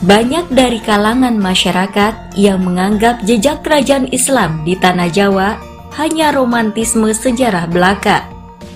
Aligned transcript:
Banyak 0.00 0.48
dari 0.48 0.80
kalangan 0.80 1.36
masyarakat 1.36 2.32
yang 2.32 2.64
menganggap 2.64 3.20
jejak 3.28 3.60
kerajaan 3.60 4.08
Islam 4.08 4.64
di 4.64 4.72
tanah 4.72 5.12
Jawa 5.12 5.60
hanya 6.00 6.32
romantisme 6.32 7.12
sejarah 7.12 7.68
belaka. 7.68 8.24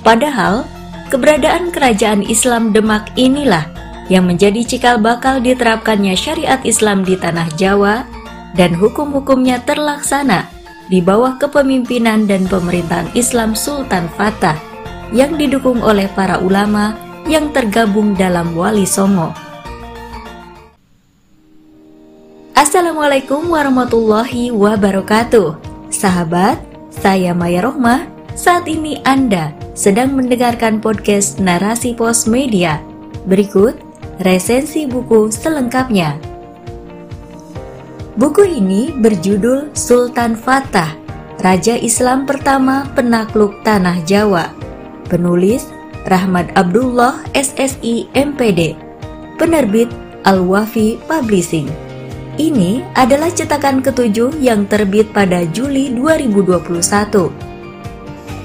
Padahal, 0.05 0.69
keberadaan 1.09 1.73
kerajaan 1.73 2.21
Islam 2.29 2.77
Demak 2.77 3.09
inilah 3.17 3.65
yang 4.13 4.29
menjadi 4.29 4.61
cikal 4.69 5.01
bakal 5.01 5.41
diterapkannya 5.41 6.13
syariat 6.13 6.61
Islam 6.61 7.09
di 7.09 7.17
tanah 7.17 7.49
Jawa 7.57 8.05
dan 8.53 8.77
hukum-hukumnya 8.77 9.65
terlaksana 9.65 10.53
di 10.93 11.01
bawah 11.01 11.41
kepemimpinan 11.41 12.29
dan 12.29 12.45
pemerintahan 12.45 13.09
Islam 13.17 13.57
Sultan 13.57 14.13
Fatah 14.21 14.61
yang 15.17 15.41
didukung 15.41 15.81
oleh 15.81 16.05
para 16.13 16.37
ulama 16.37 17.04
yang 17.25 17.53
tergabung 17.57 18.13
dalam 18.13 18.53
Wali 18.53 18.85
Songo. 18.85 19.33
Assalamualaikum 22.55 23.49
warahmatullahi 23.49 24.53
wabarakatuh. 24.53 25.57
Sahabat, 25.89 26.61
saya 26.93 27.33
Maya 27.33 27.65
Rohmah. 27.65 28.07
Saat 28.35 28.67
ini 28.67 28.99
Anda 29.07 29.55
sedang 29.79 30.19
mendengarkan 30.19 30.83
podcast 30.83 31.39
Narasi 31.39 31.95
Pos 31.95 32.27
Media. 32.27 32.83
Berikut 33.31 33.79
resensi 34.19 34.91
buku 34.91 35.31
selengkapnya. 35.31 36.19
Buku 38.19 38.43
ini 38.47 38.91
berjudul 38.95 39.75
Sultan 39.75 40.35
Fatah 40.35 41.05
Raja 41.45 41.77
Islam 41.77 42.25
pertama 42.25 42.89
penakluk 42.97 43.61
Tanah 43.61 44.01
Jawa. 44.09 44.49
Penulis 45.13 45.69
Rahmat 46.05 46.53
Abdullah 46.53 47.25
SSI 47.33 48.13
MPD 48.13 48.77
Penerbit 49.41 49.89
Al-Wafi 50.29 51.01
Publishing 51.09 51.85
ini 52.35 52.83
adalah 52.99 53.31
cetakan 53.31 53.79
ketujuh 53.79 54.35
yang 54.43 54.67
terbit 54.67 55.07
pada 55.15 55.47
Juli 55.55 55.95
2021. 55.95 57.31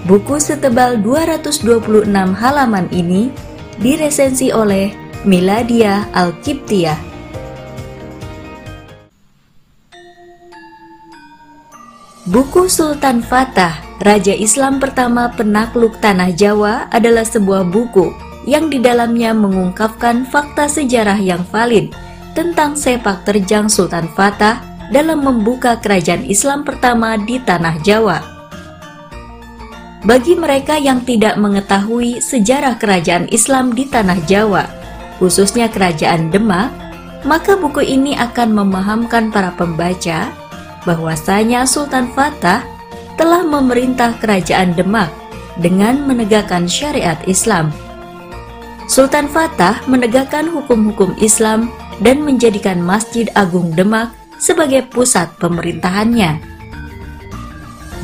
Buku 0.05 0.35
setebal 0.37 1.01
226 1.01 2.05
halaman 2.13 2.85
ini 2.93 3.33
diresensi 3.81 4.53
oleh 4.53 4.93
Miladia 5.25 6.05
Al-Kiptiah. 6.13 7.01
Buku 12.29 12.69
Sultan 12.69 13.25
Fatah, 13.25 13.88
Raja 13.99 14.31
Islam 14.31 14.79
pertama 14.79 15.27
penakluk 15.35 15.99
Tanah 15.99 16.31
Jawa 16.31 16.87
adalah 16.87 17.27
sebuah 17.27 17.67
buku 17.67 18.15
yang 18.47 18.71
di 18.71 18.79
dalamnya 18.79 19.35
mengungkapkan 19.35 20.23
fakta 20.23 20.71
sejarah 20.71 21.19
yang 21.19 21.43
valid 21.51 21.91
tentang 22.31 22.79
sepak 22.79 23.27
terjang 23.27 23.67
Sultan 23.67 24.07
Fatah 24.15 24.63
dalam 24.95 25.19
membuka 25.19 25.75
kerajaan 25.83 26.23
Islam 26.23 26.63
pertama 26.63 27.19
di 27.19 27.43
tanah 27.43 27.75
Jawa. 27.83 28.19
Bagi 30.07 30.39
mereka 30.39 30.79
yang 30.79 31.03
tidak 31.03 31.35
mengetahui 31.35 32.23
sejarah 32.23 32.79
kerajaan 32.79 33.27
Islam 33.35 33.75
di 33.75 33.83
tanah 33.83 34.23
Jawa, 34.31 34.63
khususnya 35.19 35.67
kerajaan 35.67 36.31
Demak, 36.31 36.71
maka 37.27 37.59
buku 37.59 37.83
ini 37.83 38.15
akan 38.15 38.63
memahamkan 38.63 39.27
para 39.27 39.51
pembaca 39.59 40.31
bahwasanya 40.87 41.67
Sultan 41.67 42.07
Fatah 42.15 42.78
telah 43.19 43.43
memerintah 43.43 44.15
kerajaan 44.23 44.71
Demak 44.79 45.11
dengan 45.59 46.07
menegakkan 46.07 46.63
syariat 46.71 47.19
Islam. 47.27 47.67
Sultan 48.87 49.27
Fatah 49.27 49.83
menegakkan 49.91 50.47
hukum-hukum 50.47 51.19
Islam 51.19 51.67
dan 51.99 52.23
menjadikan 52.23 52.79
Masjid 52.79 53.27
Agung 53.35 53.75
Demak 53.75 54.15
sebagai 54.39 54.87
pusat 54.87 55.27
pemerintahannya. 55.37 56.39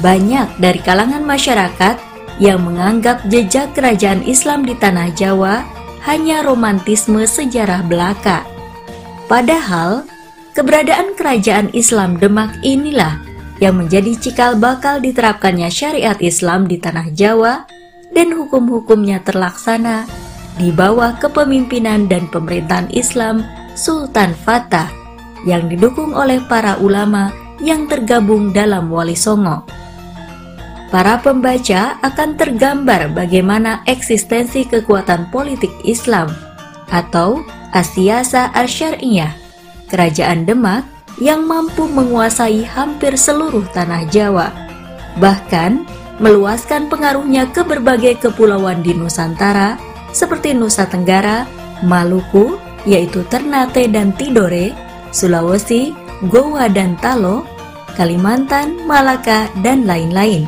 Banyak 0.04 0.60
dari 0.60 0.84
kalangan 0.84 1.24
masyarakat 1.24 1.96
yang 2.44 2.68
menganggap 2.68 3.24
jejak 3.32 3.72
kerajaan 3.72 4.20
Islam 4.28 4.68
di 4.68 4.76
tanah 4.76 5.16
Jawa 5.16 5.64
hanya 6.04 6.44
romantisme 6.44 7.24
sejarah 7.24 7.82
belaka. 7.88 8.44
Padahal, 9.32 10.04
keberadaan 10.52 11.16
kerajaan 11.16 11.72
Islam 11.72 12.20
Demak 12.20 12.60
inilah 12.62 13.35
yang 13.64 13.80
menjadi 13.80 14.16
cikal 14.20 14.60
bakal 14.60 15.00
diterapkannya 15.00 15.72
syariat 15.72 16.20
Islam 16.20 16.68
di 16.68 16.76
tanah 16.80 17.12
Jawa 17.16 17.64
dan 18.12 18.32
hukum-hukumnya 18.36 19.24
terlaksana 19.24 20.08
di 20.56 20.72
bawah 20.72 21.20
kepemimpinan 21.20 22.08
dan 22.08 22.28
pemerintahan 22.32 22.88
Islam 22.96 23.44
Sultan 23.76 24.32
Fatah 24.32 24.88
yang 25.44 25.68
didukung 25.68 26.16
oleh 26.16 26.40
para 26.48 26.80
ulama 26.80 27.32
yang 27.60 27.88
tergabung 27.88 28.56
dalam 28.56 28.88
Wali 28.88 29.16
Songo. 29.16 29.68
Para 30.92 31.20
pembaca 31.20 32.00
akan 32.00 32.40
tergambar 32.40 33.12
bagaimana 33.12 33.84
eksistensi 33.84 34.64
kekuatan 34.64 35.28
politik 35.28 35.72
Islam 35.84 36.32
atau 36.88 37.44
Asyasa 37.76 38.56
Asyariyah, 38.56 39.36
kerajaan 39.92 40.48
Demak 40.48 40.95
yang 41.20 41.48
mampu 41.48 41.88
menguasai 41.88 42.68
hampir 42.68 43.16
seluruh 43.16 43.64
tanah 43.72 44.04
Jawa, 44.12 44.52
bahkan 45.20 45.88
meluaskan 46.20 46.88
pengaruhnya 46.88 47.48
ke 47.52 47.64
berbagai 47.64 48.20
kepulauan 48.20 48.84
di 48.84 48.96
Nusantara 48.96 49.80
seperti 50.16 50.56
Nusa 50.56 50.88
Tenggara, 50.88 51.44
Maluku, 51.84 52.56
yaitu 52.88 53.24
Ternate 53.28 53.92
dan 53.92 54.16
Tidore, 54.16 54.72
Sulawesi, 55.12 55.92
Goa 56.32 56.72
dan 56.72 56.96
Talo, 57.04 57.44
Kalimantan, 58.00 58.80
Malaka, 58.88 59.52
dan 59.60 59.84
lain-lain. 59.84 60.48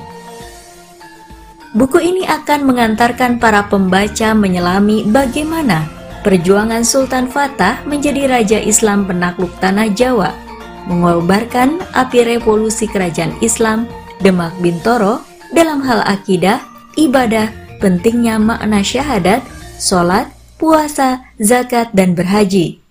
Buku 1.76 2.00
ini 2.00 2.24
akan 2.24 2.64
mengantarkan 2.64 3.38
para 3.44 3.68
pembaca 3.68 4.32
menyelami 4.32 5.04
bagaimana 5.12 5.86
perjuangan 6.24 6.82
Sultan 6.82 7.28
Fatah 7.28 7.84
menjadi 7.84 8.28
Raja 8.28 8.60
Islam 8.60 9.04
penakluk 9.04 9.52
Tanah 9.60 9.92
Jawa, 9.92 10.47
mengobarkan 10.88 11.84
api 11.94 12.24
revolusi 12.24 12.88
kerajaan 12.88 13.36
Islam 13.44 13.86
Demak 14.24 14.56
Bintoro 14.64 15.22
dalam 15.54 15.84
hal 15.84 16.02
akidah, 16.08 16.64
ibadah, 16.98 17.52
pentingnya 17.78 18.42
makna 18.42 18.82
syahadat, 18.82 19.46
sholat, 19.78 20.32
puasa, 20.58 21.22
zakat, 21.38 21.94
dan 21.94 22.18
berhaji. 22.18 22.82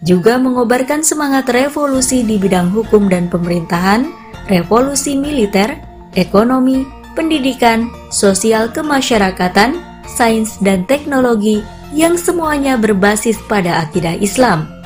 Juga 0.00 0.40
mengobarkan 0.40 1.04
semangat 1.04 1.50
revolusi 1.52 2.24
di 2.24 2.40
bidang 2.40 2.72
hukum 2.72 3.10
dan 3.12 3.28
pemerintahan, 3.28 4.08
revolusi 4.48 5.12
militer, 5.12 5.76
ekonomi, 6.16 6.88
pendidikan, 7.12 7.92
sosial 8.08 8.72
kemasyarakatan, 8.72 9.76
sains, 10.08 10.56
dan 10.64 10.88
teknologi 10.88 11.60
yang 11.92 12.16
semuanya 12.16 12.80
berbasis 12.80 13.36
pada 13.44 13.84
akidah 13.84 14.16
Islam. 14.16 14.79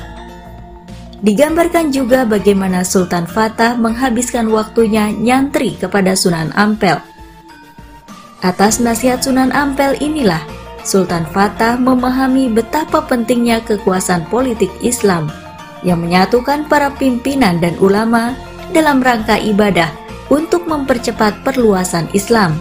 Digambarkan 1.25 1.89
juga 1.89 2.21
bagaimana 2.21 2.85
Sultan 2.85 3.25
Fatah 3.25 3.73
menghabiskan 3.81 4.45
waktunya 4.53 5.09
nyantri 5.09 5.73
kepada 5.73 6.13
Sunan 6.13 6.53
Ampel. 6.53 7.01
Atas 8.45 8.77
nasihat 8.77 9.25
Sunan 9.25 9.49
Ampel 9.49 9.97
inilah 10.05 10.45
Sultan 10.85 11.25
Fatah 11.25 11.81
memahami 11.81 12.53
betapa 12.53 13.01
pentingnya 13.01 13.57
kekuasaan 13.65 14.29
politik 14.29 14.69
Islam 14.85 15.25
yang 15.81 15.97
menyatukan 15.97 16.69
para 16.69 16.93
pimpinan 16.93 17.57
dan 17.57 17.73
ulama 17.81 18.37
dalam 18.69 19.01
rangka 19.01 19.41
ibadah 19.41 19.89
untuk 20.29 20.69
mempercepat 20.69 21.41
perluasan 21.41 22.05
Islam. 22.13 22.53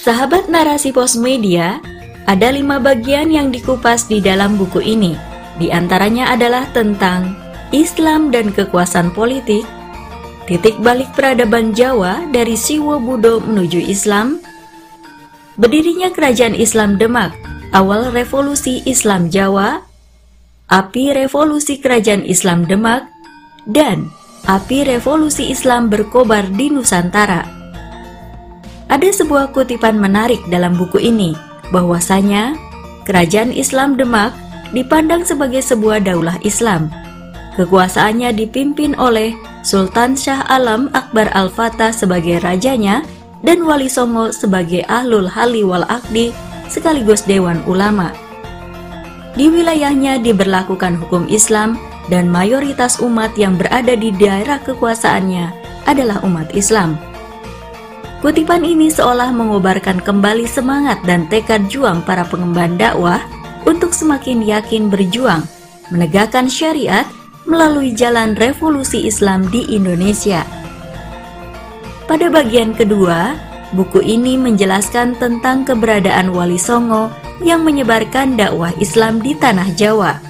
Sahabat 0.00 0.48
narasi 0.48 0.96
pos 0.96 1.12
media, 1.20 1.76
ada 2.30 2.54
lima 2.54 2.78
bagian 2.78 3.26
yang 3.34 3.50
dikupas 3.50 4.06
di 4.06 4.22
dalam 4.22 4.54
buku 4.54 4.78
ini. 4.78 5.18
Di 5.58 5.74
antaranya 5.74 6.30
adalah 6.30 6.70
tentang 6.70 7.34
Islam 7.74 8.30
dan 8.30 8.54
kekuasaan 8.54 9.10
politik, 9.10 9.66
titik 10.46 10.78
balik 10.78 11.10
peradaban 11.18 11.74
Jawa 11.74 12.30
dari 12.30 12.54
Siwo 12.54 13.02
Budo 13.02 13.42
menuju 13.42 13.82
Islam, 13.82 14.38
berdirinya 15.58 16.14
kerajaan 16.14 16.54
Islam 16.54 17.02
Demak, 17.02 17.34
awal 17.74 18.14
revolusi 18.14 18.86
Islam 18.86 19.26
Jawa, 19.26 19.82
api 20.70 21.10
revolusi 21.10 21.82
kerajaan 21.82 22.22
Islam 22.22 22.62
Demak, 22.62 23.10
dan 23.66 24.06
api 24.46 24.86
revolusi 24.86 25.50
Islam 25.50 25.90
berkobar 25.90 26.46
di 26.54 26.70
Nusantara. 26.70 27.42
Ada 28.86 29.22
sebuah 29.22 29.50
kutipan 29.50 29.98
menarik 29.98 30.42
dalam 30.50 30.74
buku 30.78 30.98
ini, 30.98 31.49
bahwasanya 31.70 32.54
kerajaan 33.06 33.50
Islam 33.54 33.98
Demak 33.98 34.34
dipandang 34.70 35.26
sebagai 35.26 35.62
sebuah 35.62 36.04
daulah 36.04 36.38
Islam. 36.46 36.90
Kekuasaannya 37.58 38.30
dipimpin 38.34 38.94
oleh 38.94 39.34
Sultan 39.66 40.14
Shah 40.14 40.46
Alam 40.46 40.88
Akbar 40.94 41.28
Al-Fatah 41.34 41.90
sebagai 41.90 42.38
rajanya 42.40 43.02
dan 43.42 43.66
Wali 43.66 43.90
Songo 43.90 44.30
sebagai 44.30 44.86
Ahlul 44.86 45.26
Hali 45.26 45.66
wal 45.66 45.84
Akdi 45.90 46.30
sekaligus 46.70 47.26
Dewan 47.26 47.60
Ulama. 47.66 48.14
Di 49.34 49.46
wilayahnya 49.50 50.22
diberlakukan 50.22 50.98
hukum 50.98 51.26
Islam 51.26 51.78
dan 52.10 52.26
mayoritas 52.26 52.98
umat 53.02 53.34
yang 53.38 53.58
berada 53.58 53.94
di 53.94 54.10
daerah 54.14 54.58
kekuasaannya 54.62 55.46
adalah 55.86 56.22
umat 56.22 56.50
Islam. 56.54 57.09
Kutipan 58.20 58.68
ini 58.68 58.92
seolah 58.92 59.32
mengobarkan 59.32 60.04
kembali 60.04 60.44
semangat 60.44 61.00
dan 61.08 61.24
tekad 61.32 61.72
juang 61.72 62.04
para 62.04 62.20
pengemban 62.28 62.76
dakwah 62.76 63.16
untuk 63.64 63.96
semakin 63.96 64.44
yakin 64.44 64.92
berjuang 64.92 65.40
menegakkan 65.88 66.44
syariat 66.44 67.08
melalui 67.48 67.96
jalan 67.96 68.36
revolusi 68.36 69.08
Islam 69.08 69.48
di 69.48 69.64
Indonesia. 69.72 70.44
Pada 72.04 72.28
bagian 72.28 72.76
kedua, 72.76 73.40
buku 73.72 74.04
ini 74.04 74.36
menjelaskan 74.36 75.16
tentang 75.16 75.64
keberadaan 75.64 76.28
Wali 76.36 76.60
Songo 76.60 77.08
yang 77.40 77.64
menyebarkan 77.64 78.36
dakwah 78.36 78.76
Islam 78.84 79.24
di 79.24 79.32
tanah 79.32 79.72
Jawa. 79.80 80.20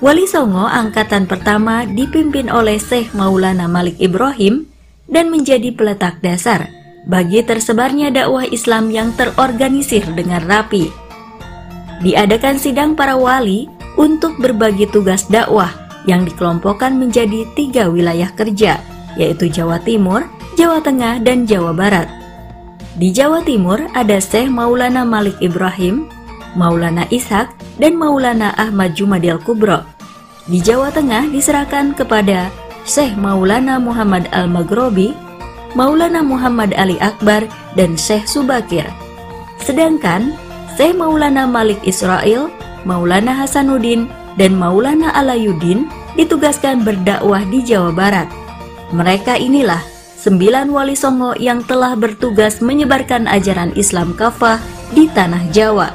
Wali 0.00 0.24
Songo 0.24 0.64
angkatan 0.64 1.28
pertama 1.28 1.84
dipimpin 1.84 2.48
oleh 2.48 2.80
Syekh 2.80 3.12
Maulana 3.12 3.68
Malik 3.68 4.00
Ibrahim 4.00 4.64
dan 5.12 5.28
menjadi 5.28 5.76
peletak 5.76 6.24
dasar 6.24 6.85
bagi 7.06 7.40
tersebarnya 7.46 8.10
dakwah 8.10 8.44
Islam 8.50 8.90
yang 8.90 9.14
terorganisir 9.14 10.02
dengan 10.12 10.42
rapi. 10.42 10.90
Diadakan 12.02 12.58
sidang 12.58 12.92
para 12.98 13.16
wali 13.16 13.70
untuk 13.96 14.36
berbagi 14.36 14.84
tugas 14.90 15.24
dakwah 15.30 15.72
yang 16.04 16.26
dikelompokkan 16.26 16.92
menjadi 16.92 17.46
tiga 17.56 17.88
wilayah 17.88 18.28
kerja, 18.34 18.82
yaitu 19.16 19.48
Jawa 19.48 19.80
Timur, 19.80 20.26
Jawa 20.58 20.82
Tengah, 20.82 21.22
dan 21.24 21.48
Jawa 21.48 21.72
Barat. 21.72 22.10
Di 22.96 23.12
Jawa 23.12 23.40
Timur 23.44 23.80
ada 23.92 24.20
Syekh 24.20 24.48
Maulana 24.48 25.04
Malik 25.04 25.36
Ibrahim, 25.40 26.08
Maulana 26.56 27.04
Ishak, 27.12 27.52
dan 27.76 27.96
Maulana 27.96 28.52
Ahmad 28.56 28.96
Jumadil 28.96 29.36
Kubro. 29.40 29.84
Di 30.46 30.62
Jawa 30.62 30.94
Tengah 30.94 31.28
diserahkan 31.28 31.92
kepada 31.92 32.48
Syekh 32.86 33.18
Maulana 33.18 33.76
Muhammad 33.82 34.30
Al-Maghrobi, 34.32 35.25
Maulana 35.76 36.24
Muhammad 36.24 36.72
Ali 36.80 36.96
Akbar, 37.04 37.44
dan 37.76 38.00
Syekh 38.00 38.24
Subakir. 38.24 38.88
Sedangkan 39.60 40.32
Syekh 40.72 40.96
Maulana 40.96 41.44
Malik 41.44 41.76
Israel, 41.84 42.48
Maulana 42.88 43.36
Hasanuddin, 43.36 44.08
dan 44.40 44.56
Maulana 44.56 45.12
Alayuddin 45.12 45.84
ditugaskan 46.16 46.80
berdakwah 46.80 47.44
di 47.52 47.60
Jawa 47.60 47.92
Barat. 47.92 48.28
Mereka 48.96 49.36
inilah 49.36 49.84
sembilan 50.16 50.72
wali 50.72 50.96
songo 50.96 51.36
yang 51.36 51.60
telah 51.68 51.92
bertugas 51.92 52.64
menyebarkan 52.64 53.28
ajaran 53.28 53.76
Islam 53.76 54.16
kafah 54.16 54.56
di 54.96 55.12
tanah 55.12 55.44
Jawa. 55.52 55.92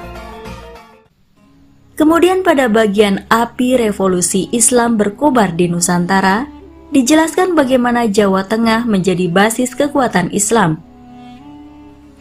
Kemudian 1.97 2.41
pada 2.45 2.65
bagian 2.69 3.25
api 3.29 3.77
revolusi 3.77 4.49
Islam 4.53 4.97
berkobar 4.97 5.53
di 5.53 5.69
Nusantara, 5.69 6.49
dijelaskan 6.91 7.55
bagaimana 7.55 8.05
Jawa 8.07 8.43
Tengah 8.45 8.83
menjadi 8.83 9.31
basis 9.31 9.71
kekuatan 9.73 10.29
Islam. 10.35 10.83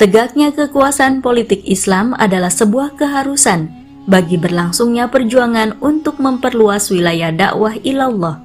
Tegaknya 0.00 0.48
kekuasaan 0.54 1.20
politik 1.20 1.60
Islam 1.68 2.16
adalah 2.16 2.48
sebuah 2.48 2.96
keharusan 2.96 3.68
bagi 4.08 4.40
berlangsungnya 4.40 5.12
perjuangan 5.12 5.76
untuk 5.84 6.16
memperluas 6.16 6.88
wilayah 6.88 7.28
dakwah 7.28 7.76
ilallah. 7.84 8.40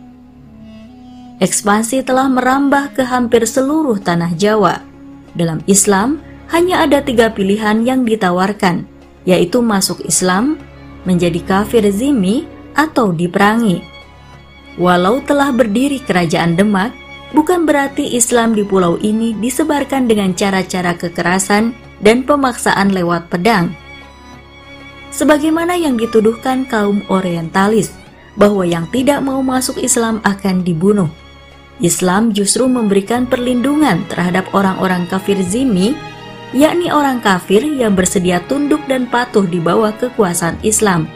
Ekspansi 1.40 2.04
telah 2.04 2.28
merambah 2.28 2.96
ke 2.96 3.08
hampir 3.08 3.48
seluruh 3.48 4.00
tanah 4.00 4.36
Jawa. 4.36 4.84
Dalam 5.36 5.64
Islam, 5.68 6.20
hanya 6.52 6.84
ada 6.84 7.04
tiga 7.04 7.32
pilihan 7.32 7.84
yang 7.84 8.08
ditawarkan, 8.08 8.88
yaitu 9.28 9.60
masuk 9.60 10.00
Islam, 10.04 10.60
menjadi 11.04 11.40
kafir 11.44 11.84
zimi, 11.92 12.48
atau 12.76 13.12
diperangi. 13.12 13.95
Walau 14.76 15.24
telah 15.24 15.56
berdiri 15.56 16.04
kerajaan 16.04 16.60
Demak, 16.60 16.92
bukan 17.32 17.64
berarti 17.64 18.16
Islam 18.16 18.52
di 18.52 18.64
pulau 18.68 19.00
ini 19.00 19.32
disebarkan 19.40 20.08
dengan 20.08 20.36
cara-cara 20.36 20.96
kekerasan 21.00 21.72
dan 22.04 22.28
pemaksaan 22.28 22.92
lewat 22.92 23.32
pedang. 23.32 23.72
Sebagaimana 25.16 25.80
yang 25.80 25.96
dituduhkan 25.96 26.68
kaum 26.68 27.00
orientalis, 27.08 27.96
bahwa 28.36 28.68
yang 28.68 28.84
tidak 28.92 29.24
mau 29.24 29.40
masuk 29.40 29.80
Islam 29.80 30.20
akan 30.28 30.68
dibunuh. 30.68 31.08
Islam 31.80 32.32
justru 32.32 32.68
memberikan 32.68 33.28
perlindungan 33.28 34.04
terhadap 34.12 34.48
orang-orang 34.52 35.08
kafir 35.08 35.40
zimi, 35.44 35.96
yakni 36.56 36.92
orang 36.92 37.20
kafir 37.20 37.64
yang 37.64 37.96
bersedia 37.96 38.44
tunduk 38.48 38.84
dan 38.88 39.08
patuh 39.08 39.44
di 39.44 39.60
bawah 39.60 39.92
kekuasaan 39.96 40.60
Islam. 40.64 41.08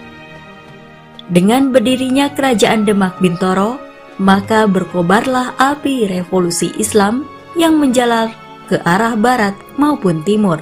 Dengan 1.29 1.69
berdirinya 1.69 2.33
kerajaan 2.33 2.89
Demak 2.89 3.21
Bintoro, 3.21 3.77
maka 4.17 4.65
berkobarlah 4.65 5.53
api 5.61 6.09
revolusi 6.09 6.73
Islam 6.81 7.29
yang 7.53 7.77
menjalar 7.77 8.33
ke 8.65 8.81
arah 8.81 9.13
barat 9.13 9.53
maupun 9.77 10.25
timur. 10.25 10.57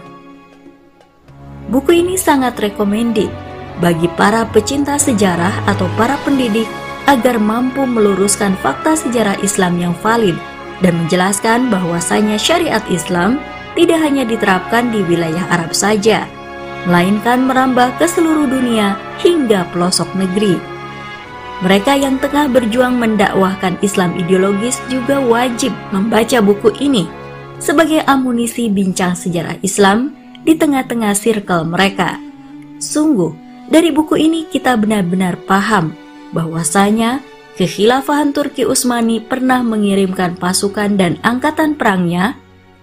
Buku 1.68 2.04
ini 2.04 2.16
sangat 2.20 2.60
recommended 2.60 3.32
bagi 3.80 4.08
para 4.16 4.44
pecinta 4.48 4.96
sejarah 4.96 5.68
atau 5.68 5.88
para 5.96 6.16
pendidik 6.24 6.68
agar 7.08 7.40
mampu 7.40 7.88
meluruskan 7.88 8.56
fakta 8.60 9.00
sejarah 9.00 9.40
Islam 9.40 9.80
yang 9.80 9.96
valid 10.04 10.36
dan 10.84 10.96
menjelaskan 11.00 11.72
bahwasanya 11.72 12.36
syariat 12.36 12.84
Islam 12.92 13.40
tidak 13.80 14.00
hanya 14.04 14.28
diterapkan 14.28 14.92
di 14.92 15.00
wilayah 15.06 15.48
Arab 15.54 15.72
saja, 15.72 16.28
melainkan 16.88 17.44
merambah 17.44 18.00
ke 18.00 18.08
seluruh 18.08 18.48
dunia 18.48 18.96
hingga 19.20 19.68
pelosok 19.76 20.08
negeri. 20.16 20.56
Mereka 21.60 22.00
yang 22.00 22.16
tengah 22.24 22.48
berjuang 22.48 22.96
mendakwahkan 22.96 23.76
Islam 23.84 24.16
ideologis 24.16 24.80
juga 24.88 25.20
wajib 25.20 25.76
membaca 25.92 26.40
buku 26.40 26.72
ini 26.80 27.10
sebagai 27.60 28.06
amunisi 28.08 28.72
bincang 28.72 29.18
sejarah 29.18 29.60
Islam 29.66 30.16
di 30.48 30.56
tengah-tengah 30.56 31.12
circle 31.18 31.68
mereka. 31.68 32.22
Sungguh, 32.80 33.36
dari 33.68 33.92
buku 33.92 34.16
ini 34.16 34.48
kita 34.48 34.80
benar-benar 34.80 35.36
paham 35.44 35.92
bahwasanya 36.32 37.20
kekhilafahan 37.60 38.32
Turki 38.32 38.64
Utsmani 38.64 39.20
pernah 39.20 39.60
mengirimkan 39.66 40.40
pasukan 40.40 40.96
dan 40.96 41.20
angkatan 41.26 41.76
perangnya 41.76 42.38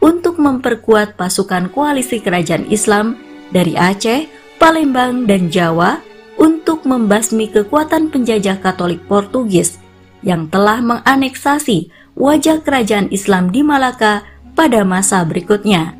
untuk 0.05 0.37
memperkuat 0.37 1.17
pasukan 1.17 1.73
koalisi 1.73 2.21
kerajaan 2.21 2.69
Islam 2.69 3.17
dari 3.55 3.79
Aceh, 3.79 4.27
Palembang, 4.59 5.31
dan 5.31 5.47
Jawa 5.47 6.03
untuk 6.37 6.83
membasmi 6.83 7.47
kekuatan 7.55 8.11
penjajah 8.11 8.59
Katolik 8.59 9.07
Portugis 9.07 9.79
yang 10.27 10.51
telah 10.51 10.83
menganeksasi 10.83 11.95
wajah 12.19 12.59
kerajaan 12.67 13.07
Islam 13.15 13.55
di 13.55 13.63
Malaka 13.63 14.27
pada 14.59 14.83
masa 14.83 15.23
berikutnya. 15.23 15.95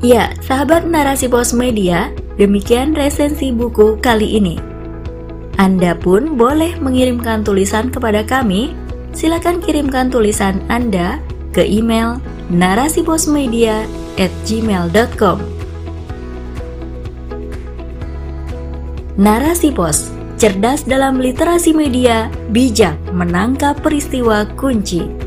Ya, 0.00 0.32
sahabat 0.40 0.88
narasi 0.88 1.28
pos 1.28 1.52
media, 1.52 2.08
demikian 2.40 2.96
resensi 2.96 3.52
buku 3.52 4.00
kali 4.00 4.40
ini. 4.40 4.56
Anda 5.60 5.92
pun 5.92 6.40
boleh 6.40 6.80
mengirimkan 6.80 7.44
tulisan 7.44 7.92
kepada 7.92 8.24
kami. 8.24 8.72
Silakan 9.12 9.60
kirimkan 9.60 10.08
tulisan 10.08 10.64
Anda 10.72 11.20
ke 11.52 11.60
email 11.60 12.16
narasiposmedia@gmail.com. 12.50 15.38
Narasi 19.20 19.68
Pos, 19.76 20.08
cerdas 20.40 20.88
dalam 20.88 21.20
literasi 21.20 21.76
media, 21.76 22.32
bijak 22.48 22.96
menangkap 23.12 23.76
peristiwa 23.84 24.48
kunci. 24.56 25.19